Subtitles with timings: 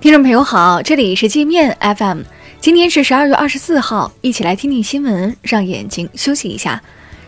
[0.00, 2.20] 听众朋友好，这里是界面 FM，
[2.60, 6.80] 今天是十二月二十四号，一起来听听新闻，让眼睛休息一下。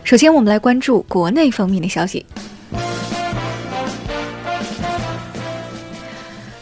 [0.05, 2.25] 首先，我们来关注国内方面的消息。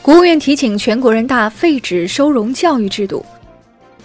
[0.01, 3.23] 国务院提请全国人大废止收容教育制度。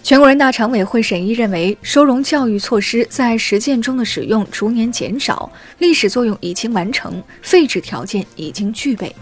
[0.02, 9.16] 全国人大常委会审议认为，收容教育措施在实践中的使用逐年减少，历史作用已经完成，废止条件已经具备。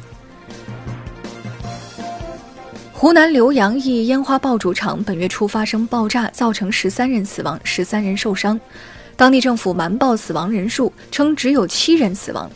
[3.03, 8.61] 湖南浏阳一烟花爆竹厂本月初发生爆炸，造成十三人死亡、十三人受伤。
[9.17, 12.49] 当地政府瞒报死亡人数，称只有七人死亡。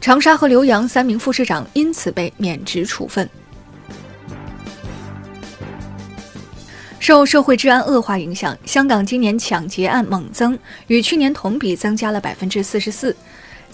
[0.00, 3.30] 长沙和浏阳三名副市长因此被免职处分。
[6.98, 10.58] 受社会治安恶化影响，香港今年抢劫案猛增，
[10.88, 13.14] 与去年同比增加了百分之四十四。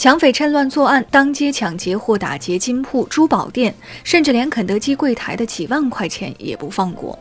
[0.01, 7.19] 抢匪趁乱作案，当街抢劫或打劫金铺、珠宝店，甚至连肯德基柜台的几万块钱也不放过。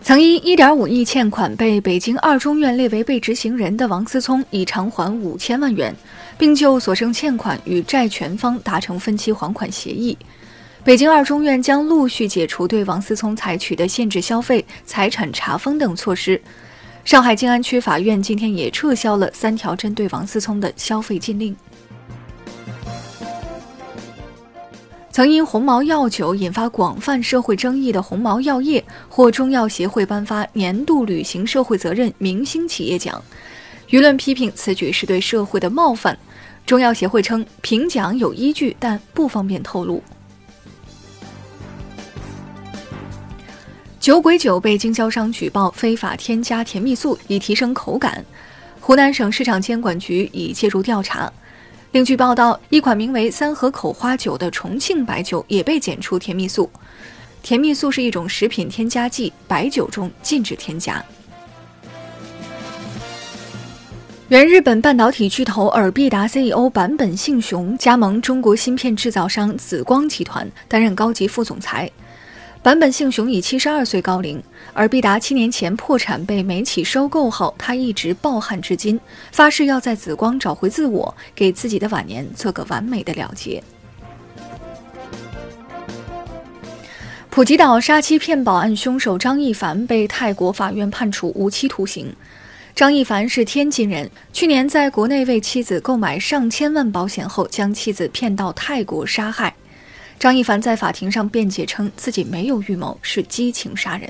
[0.00, 5.94] 曾因1.5亿欠款被北京二中院列为被执行人的王思聪已偿还五千万元，
[6.36, 10.18] 并就所剩欠款与债权方达成分期还款协议。
[10.82, 16.42] 北京二中院将陆续解除对王思聪采取的限制消费、财产查封等措施。
[17.04, 21.54] 上海静安区法院今天也撤销了三条针对王思聪的消费禁令。
[25.10, 33.22] 曾因红毛药酒引发广泛社会争议的红毛药业获中药协会颁发年度履行社会责任明星企业奖，
[33.90, 36.16] 舆论批评此举是对社会的冒犯。
[36.64, 40.02] 中药协会称评奖有依据，但不方便透露。
[44.02, 48.24] 酒鬼酒被经销商举报非法添加甜蜜素以提升口感，
[48.80, 51.32] 湖南省市场监管局已介入调查。
[51.92, 56.68] 另据报道，一款名为“三河口花酒”的重庆白酒也被检出甜蜜素。
[57.44, 61.00] 甜蜜素是一种食品添加剂，白酒中禁止添加。
[64.30, 71.88] 原日本半导体巨头尔必达 CEO 坂本幸雄加盟中国芯片制造商紫光集团，担任高级副总裁。
[72.62, 74.40] 坂本幸雄已七十二岁高龄，
[74.72, 79.00] 而必达七年前破产被美企收购后，他一直抱憾至今，
[79.32, 83.60] 发誓要在紫光找回自我，给自己的晚年做个完美的了结。
[87.30, 92.14] 普吉岛杀妻骗保案凶手张一凡被泰国法院判处无期徒刑。
[92.76, 99.52] 张一凡是天津人，去年在国内为妻子购买上千万保险后，将妻子骗到泰国杀害。
[100.22, 104.08] 张一凡在法庭上辩解称，自己没有预谋，是激情杀人。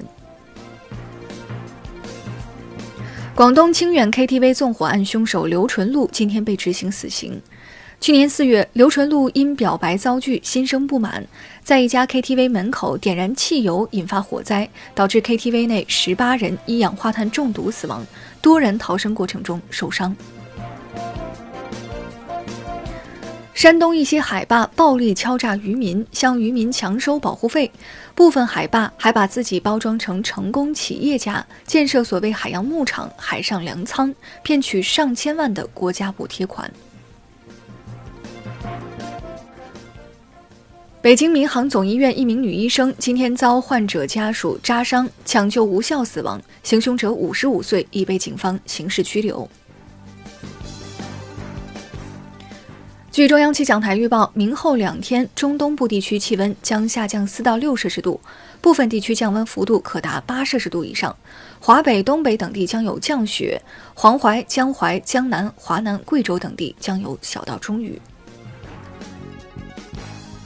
[3.35, 7.41] 广东清远 KTV 纵火案凶手刘纯禄今天被执行死刑。
[7.99, 11.27] 去年四月，刘纯禄因表白遭拒，心生不满，
[11.65, 18.07] 在一家 KTV 门口点燃汽油，引发火灾，导致 KTV 内十八人一氧化碳中毒死亡，
[18.43, 20.15] 多人逃生过程中受伤。
[23.63, 27.71] 山东一些海坝暴力敲诈渔民，向渔民强收保护费。
[28.13, 34.13] 部分海坝还把自己包装成成功企业家，建设所谓海洋牧场、海上粮仓，
[34.43, 36.69] 骗取上千万的国家补贴款。
[41.01, 49.49] 北京民航总医院一名女医生今天遭患者家属扎伤，抢救无效死亡，行凶者五十五岁，已被警方刑事拘留。
[53.13, 58.19] 据中央气象台预报，明后两天中东部地区气温将下降四到六摄氏度，
[58.63, 61.15] 部分地区降温幅度可达八摄氏度以上。
[61.61, 63.61] 华北、东北等地将有降雪，
[63.93, 68.01] 黄淮、江淮、江南、华南、贵州等地将有小到中雨。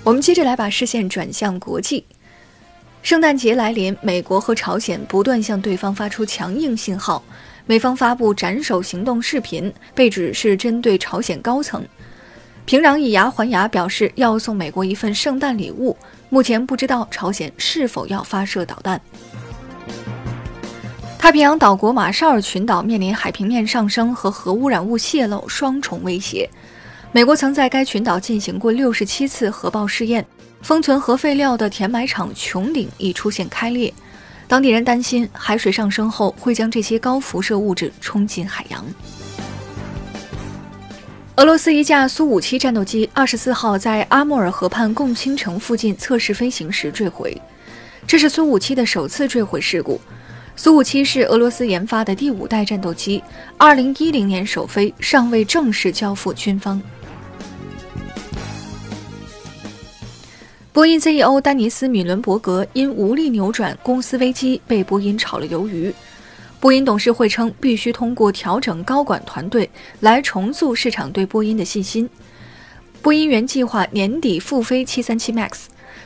[0.03, 2.05] 我们接着来把视线转向国际，
[3.01, 7.23] 圣诞节来临，美国和朝鲜不断向对方发出强硬信号，
[7.65, 11.87] 美方发布斩首行动视频，被指是针对朝鲜高层。
[12.67, 15.97] 平壤以牙还牙，表示要送美国一份圣诞礼物。
[16.29, 19.01] 目前不知道朝鲜是否要发射导弹。
[21.17, 26.51] 太平洋岛国马绍尔群岛面临海平面上升和核污染物泄漏双重威胁。
[27.13, 30.27] 美国曾在该群岛进行过六十七次核爆试验，
[30.61, 33.95] 封存核废料的填埋场穹顶已出现开裂。
[34.49, 38.85] 当地人担心海水上升后会将这些高辐射物质冲进海洋。
[41.37, 47.37] 俄罗斯一架苏五七战斗机二十四号在阿穆尔河畔共青城附近测试飞行时坠毁，
[48.07, 50.01] 这是苏五七的首次坠毁事故。
[50.57, 53.23] 苏五七是俄罗斯研发的第五代战斗机，
[53.59, 56.81] 二零一零年首飞，尚未正式交付军方。
[60.73, 65.95] 波音 CEO 丹尼斯·米伦伯格因无力扭转公司危机，被波音炒了鱿鱼。
[66.67, 69.71] 波音董事会称，必须通过调整高管团队
[70.01, 72.11] 来重塑市场对波音的信心。
[73.01, 75.51] 波音原计划年底复飞737 MAX，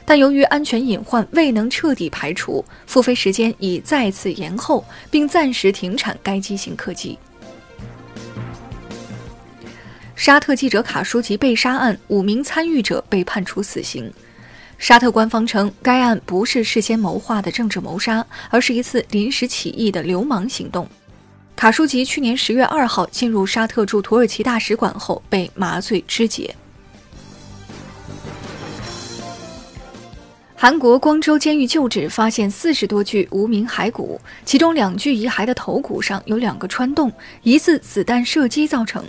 [0.04, 7.18] 但由于安全隐患未能彻底排除，复飞时间已再次延后，并暂时停产该机型客机。
[10.14, 14.12] 沙特记者卡舒吉被杀案，五名参与者被判处死刑。
[14.80, 20.88] 沙特官方称，该案不是事先谋划的政治谋杀，而是一次临时起意的流氓行动。
[21.54, 26.56] 卡舒吉去年十月二号进入沙特驻土耳其大使馆后被麻醉肢解。
[30.56, 37.12] 韩国光州监狱旧址发现四十多具无名骸骨，其中两具遗骸的头骨上有两个穿洞，
[37.42, 39.04] 疑似子弹射击造成。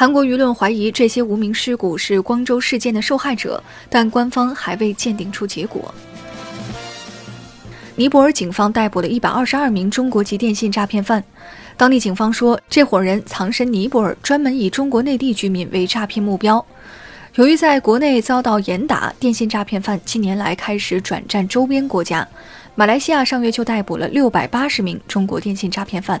[0.00, 3.60] 韩国舆论怀疑这些无名尸骨是光州事件的受害者，
[3.90, 5.92] 但官方还未鉴定出结果。
[7.96, 11.24] 尼泊尔警方逮捕了一百二十二名中国籍电信诈骗犯，
[11.76, 16.64] 当地警方说，这伙人藏身尼泊尔，专门以中国内地居民为诈骗目标。
[17.34, 22.24] 由于在国内遭到严打，电信诈骗犯近年来开始转战周边国家。
[22.76, 26.20] 马来西亚上月就逮捕了六百八十名中国电信诈骗犯。